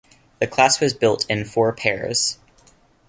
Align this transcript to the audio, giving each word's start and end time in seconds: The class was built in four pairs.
The 0.39 0.47
class 0.47 0.79
was 0.81 0.95
built 0.95 1.27
in 1.29 1.45
four 1.45 1.73
pairs. 1.73 2.39